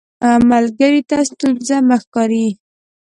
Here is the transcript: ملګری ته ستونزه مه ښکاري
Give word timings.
ملګری 0.49 1.01
ته 1.09 1.17
ستونزه 1.29 1.77
مه 1.87 1.97
ښکاري 2.01 2.47